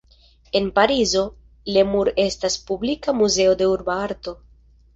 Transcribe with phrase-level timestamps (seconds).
[0.59, 1.21] En Parizo,
[1.75, 4.39] Le Mur estas publika muzeo de urba arto.